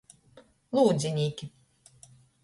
Lūdzinīki. 0.77 1.49